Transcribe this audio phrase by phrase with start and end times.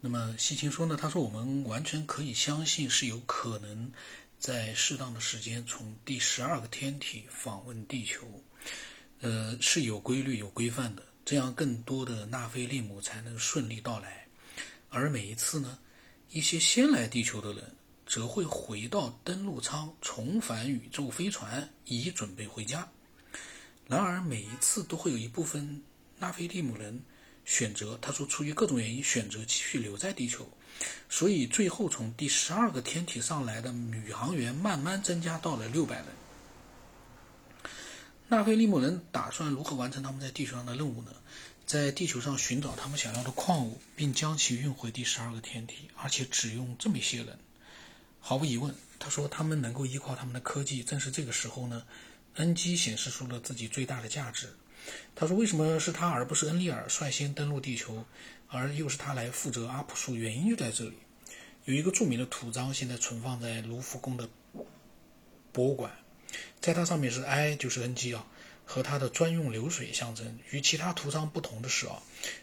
[0.00, 3.90] 那么西青说呢，他说我们完全可以相信是有可能
[4.38, 8.24] 在适当的时间从第十二个天体访问地球，
[9.20, 14.24] 呃是有规律有规范的，这样更多的纳菲利姆才能顺利到来。
[14.88, 15.76] 而每一次呢，
[16.30, 17.74] 一些先来地球的人
[18.06, 22.88] 则会回到登陆舱，重返宇宙飞船，以准备回家。
[23.88, 25.82] 然而每一次都会有一部分
[26.20, 27.02] 纳菲利姆人。
[27.48, 30.46] 选择，他说，出于各种原因选择继续留在地球，
[31.08, 36.04] 所以最后从第十二个天体上来的宇航员慢慢增加到了六百人。
[38.28, 41.10] 纳菲利姆人打算如何完成他们在地球上的任务呢？
[41.64, 47.38] 在地球上寻找他们想要的矿物，并将其运回第十二个天体，而且只用这么一些人。
[48.20, 50.84] 毫无疑问，他说他们能够依靠他们的科技。
[50.84, 51.82] 正是这个时候呢，
[52.38, 54.48] 恩基显示出了自己最大的价值。
[55.14, 58.04] 他说：“为什么是他而不是恩利尔率先登陆地球，
[58.46, 60.14] 而又是他来负责阿普树？
[60.14, 60.94] 原因就在这里。
[61.66, 64.28] 有一个著名的图章，现在存放在卢浮宫的
[65.52, 65.92] 博物馆，
[66.60, 68.24] 在它上面是 I，就是恩基啊，
[68.64, 70.38] 和它的专用流水象征。
[70.50, 72.00] 与其他图章不同的是啊，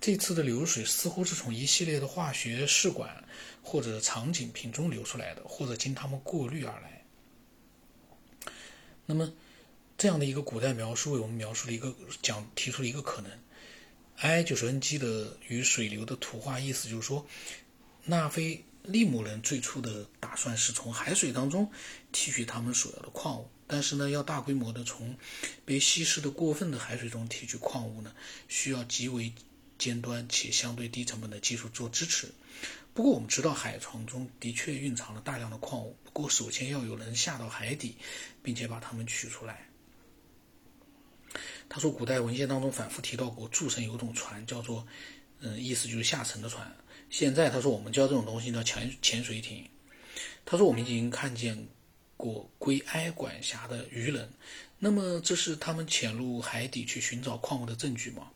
[0.00, 3.24] 这次的流水似乎是从一系列的化学试管
[3.62, 7.04] 或者场景品中流出来的，或者经他们过滤而来。
[9.06, 9.32] 那么。”
[9.98, 13.32] 这样的一个古代描述为我们描述了一个讲提出了一个可能
[14.18, 17.26] ，i 就是 ng 的与水流的图画，意思就是说，
[18.04, 21.68] 纳菲利姆人最初的打算是从海水当中
[22.12, 25.16] 提取他们所要的矿物，但是呢，要大规模的从
[25.64, 28.14] 被稀释的过分的海水中提取矿物呢，
[28.46, 29.32] 需要极为
[29.78, 32.32] 尖端且相对低成本的技术做支持。
[32.94, 37.96] 不过我们知道海床中的确蕴藏了大量的矿物，不过首先要有人下到海底，
[38.44, 39.67] 并且把它们取出来。
[41.68, 44.86] 他说，古代文献当中反复提到过，诸神有种船叫做，
[45.40, 46.74] 嗯，意思就是下沉的船。
[47.10, 49.64] 现在他说我们叫这种东西叫潜潜水艇。
[50.44, 51.68] 他说我们已经看见
[52.16, 54.28] 过归埃管辖的渔人，
[54.78, 58.30] 那么这是他们潜入海底去寻找矿物的证据吗？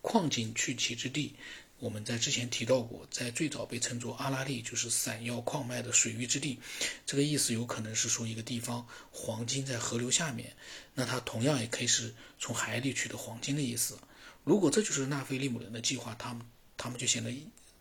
[0.00, 1.34] 矿井去其之地。
[1.80, 6.58] 我们在之前提到过，在最早被称作阿拉利，就是闪耀矿脉的水域之地。
[7.06, 10.54] 这个意思有可能是说一个地方黄金在河流下面，
[10.94, 13.98] 那它同样也可以是从海里取得黄金的意思。
[14.44, 16.46] 如果这就是纳菲利姆人的计划，他们
[16.76, 17.34] 他们就显得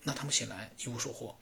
[0.04, 1.36] 那他们显然一无所获，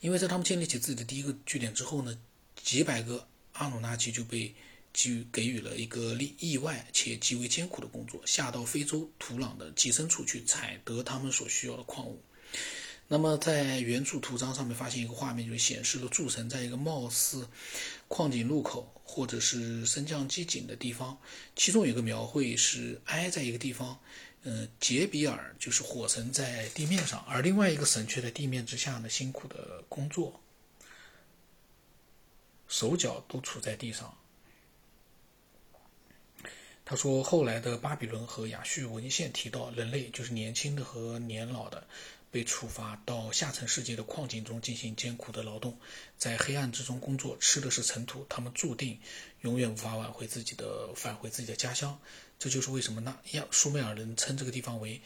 [0.00, 2.16] 因为在他们建立起自己的第一个据点之后呢，
[2.62, 4.54] 几百个阿努纳奇就被。
[4.92, 12.20] 给予给予了一个意意外且极为艰苦的工作，下到非洲土壤的极深处去采得他们所需要的矿物。
[13.08, 17.46] 那么，在原著图章上面发现一个画面，就显示了诸神在一个貌似
[18.08, 21.18] 矿井入口或者是升降机井的地方。
[21.54, 23.98] 其中有个描绘是挨在一个地方，
[24.44, 30.40] 呃，杰比尔就是火神在地面上，而另外一个神却在地面之下呢，辛苦的工作，
[32.66, 34.16] 手脚都处在地上。
[36.84, 41.86] 他说，后来的巴比伦和亚述文献提到，人类就是年轻的和年老的，
[42.30, 45.78] 被处罚到下层世界的矿井中进行艰苦的劳动，
[46.18, 48.98] 在黑暗之中工作，吃的是尘土，他们注定
[49.42, 51.98] 永远无法挽回自己的返回自己的家乡。
[52.38, 55.00] 这就是为什么那亚苏美尔人称这个地方为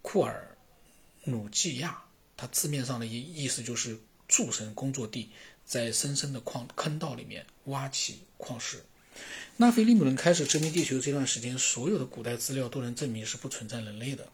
[0.00, 0.56] 库尔
[1.24, 2.02] 努基亚，
[2.38, 5.30] 它字面上的意意思就是诸神工作地，
[5.66, 8.82] 在深深的矿坑道里面挖起矿石。
[9.56, 14.26] 纳菲利姆人开始殖民地球这段时间，所有的古代资料都能证明是不存在人类的。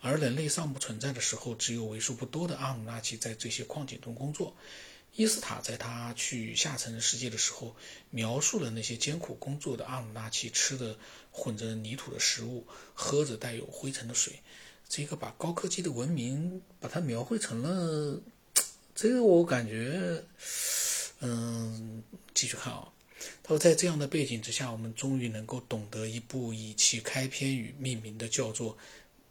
[0.00, 4.54] 而人类尚不存在的时候，只有为数不多的阿努纳奇在这些矿井中工作。
[5.16, 7.74] 伊斯塔在他去下层世界的时候，
[8.10, 10.96] 描述了那些艰苦工作的阿努纳奇吃的
[11.32, 12.64] 混着泥土的食物，
[12.94, 14.40] 喝着带有灰尘的水。
[14.88, 18.20] 这个把高科技的文明把它描绘成了，
[18.94, 20.24] 这个我感觉，
[21.20, 22.02] 嗯，
[22.32, 22.88] 继续看啊。
[23.42, 28.76] 他说，在这样的背景之下，我们终于能够懂得一部以其开篇语命名的，叫做《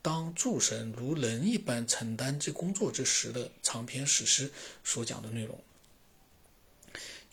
[0.02, 4.52] 当诸神如人一般承担这工作之时》的长篇史诗
[4.84, 5.60] 所讲的内容。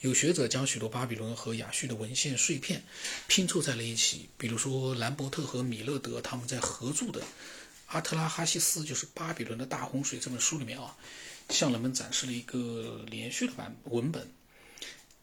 [0.00, 2.82] 有学者将许多巴比伦和亚述的文献碎片
[3.26, 7.20] 拼凑在了一起，比如说兰伯特和米勒德他们在合著的
[7.86, 10.96] 《阿特拉哈西斯》就是巴比伦的大洪水这本书里面啊，
[11.48, 14.30] 向人们展示了一个连续的版文本。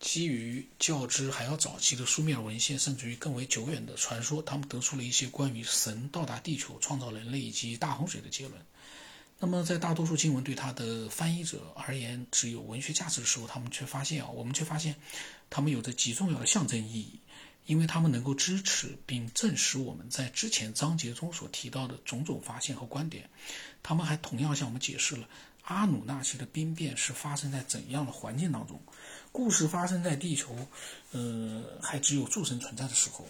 [0.04, 8.62] 基于较之还要早期的书面文献，甚至于更为久远的传说，他们得出了一些关于神到达地球、创造人类以及大洪水的结论。
[9.40, 14.94] 那么，在大多数经文对他的翻译者而言只有文学价值的时候，他们却发现啊，我们却发现，
[15.50, 17.20] 他们有着极重要的象征意义。
[17.66, 23.30] 因为他们能够支持并证实我们在之前章节中所提到的种种发现和观点。
[23.82, 25.30] 他们还同样向我们解释了
[25.62, 28.82] 阿努纳奇的兵变是发生在怎样的环境当中。
[29.34, 30.56] 故事发生在地球，
[31.12, 33.28] 呃，还只有诸神存在的时候。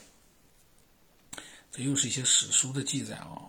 [1.72, 3.42] 这又是一些史书的记载啊。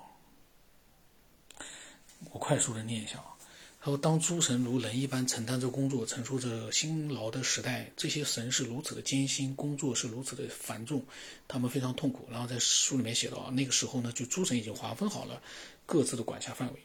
[2.30, 3.34] 我快速的念一下啊。
[3.80, 11.04] 他说：“当诸神如人一般承担着工作，承受着辛劳的时代，这些神是如此的艰辛，工作是如此的繁重，
[11.46, 12.26] 他们非常痛苦。
[12.30, 15.42] 然后在书里面写到啊，那个时候呢，就诸神已经划分好了
[15.84, 16.80] 各自的管辖范围。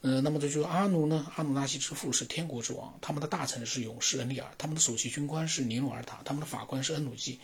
[0.00, 7.38] 呃，那么这就是阿努呢，阿努纳西之父是天国之王，他们的大臣是勇士恩利尔，他们的首席军官是尼努尔塔，他们的法官是恩努基。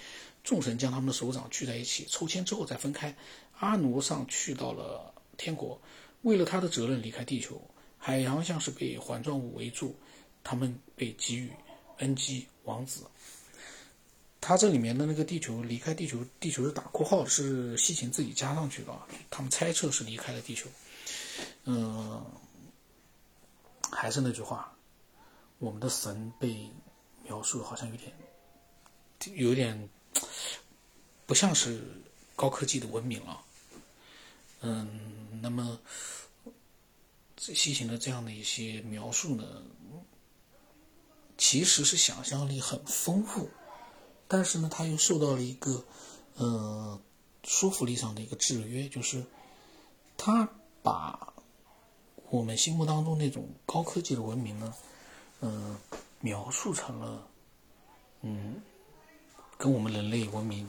[0.45, 3.15] 众神将他们的首长聚在一起，抽签之后再分开。
[3.59, 5.81] 阿努上去到了天国，
[6.23, 7.61] 为了他的责任离开地球。”
[7.97, 9.97] 海洋像是被环状物围住，
[10.43, 11.51] 他们被给予
[12.01, 13.01] 恩基王子。
[14.43, 18.93] 他这里面的那个地球离开地球，地球是打括号是西芹自己加上去的，
[19.31, 20.69] 他们猜测是离开了地球。
[21.65, 22.23] 嗯，
[24.05, 24.77] 还是那句话，
[25.59, 26.71] 我们的神被
[27.23, 28.13] 描述好像有点，
[29.35, 29.89] 有点
[31.25, 31.83] 不像是
[32.37, 33.41] 高科技的文明了。
[34.61, 35.79] 嗯，那么。
[37.37, 39.45] 西行的这样的一些描述呢，
[41.37, 43.51] 其实是想象力很丰富，
[44.27, 45.85] 但是呢，他又受到了一个
[46.37, 46.99] 呃
[47.43, 49.23] 说服力上的一个制约，就是
[50.17, 50.49] 他
[50.83, 51.24] 把
[52.35, 54.75] 我们心目当中那种高科技的文明呢，
[55.41, 55.77] 嗯，
[56.21, 57.27] 描述成了
[58.23, 58.55] 嗯，
[59.57, 60.69] 跟我们人类文明，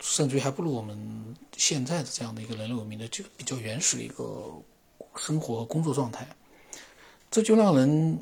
[0.00, 4.52] 甚至于还不如我们现在的这样的一个人类文明的就比较原始的一个。
[5.16, 6.26] 生活工作状态，
[7.30, 8.18] 这就让人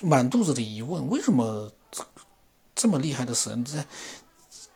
[0.00, 1.70] 满肚子的疑问：为什么
[2.74, 3.86] 这么厉害的神，在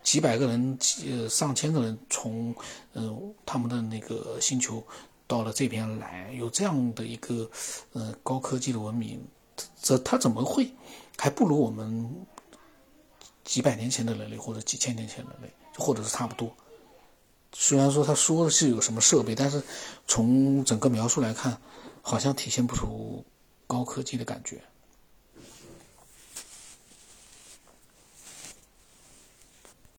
[0.04, 2.54] 几百个人、呃上千个人从
[2.92, 3.12] 呃
[3.44, 4.80] 他们的那个星球
[5.30, 7.48] 到了这边来，有这样的一个
[7.92, 9.24] 呃高科技的文明，
[9.80, 10.68] 这他怎么会
[11.16, 12.26] 还不如我们
[13.44, 16.52] 几百年前的人类，或者几千年前的人类，或者是差不多？
[17.52, 19.62] 虽然说他说的是有什么设备，但是
[20.08, 21.56] 从整个描述来看，
[22.02, 23.24] 好像体现不出
[23.68, 24.60] 高科技的感觉。